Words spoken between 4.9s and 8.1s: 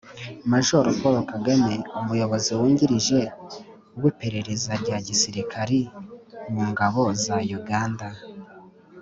gisisirikari mu ngabo za uganda